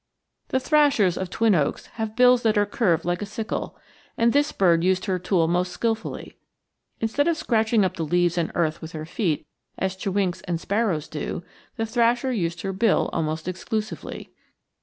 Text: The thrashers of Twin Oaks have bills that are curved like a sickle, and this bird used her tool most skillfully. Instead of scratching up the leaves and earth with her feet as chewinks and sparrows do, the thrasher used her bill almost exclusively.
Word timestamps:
The 0.47 0.59
thrashers 0.59 1.15
of 1.15 1.29
Twin 1.29 1.53
Oaks 1.53 1.85
have 2.01 2.15
bills 2.15 2.41
that 2.41 2.57
are 2.57 2.65
curved 2.65 3.05
like 3.05 3.21
a 3.21 3.25
sickle, 3.27 3.77
and 4.17 4.33
this 4.33 4.51
bird 4.51 4.83
used 4.83 5.05
her 5.05 5.19
tool 5.19 5.47
most 5.47 5.71
skillfully. 5.71 6.37
Instead 6.99 7.27
of 7.27 7.37
scratching 7.37 7.85
up 7.85 7.97
the 7.97 8.03
leaves 8.03 8.35
and 8.35 8.51
earth 8.55 8.81
with 8.81 8.93
her 8.93 9.05
feet 9.05 9.45
as 9.77 9.95
chewinks 9.95 10.41
and 10.47 10.59
sparrows 10.59 11.07
do, 11.07 11.43
the 11.75 11.85
thrasher 11.85 12.31
used 12.31 12.61
her 12.63 12.73
bill 12.73 13.11
almost 13.13 13.47
exclusively. 13.47 14.31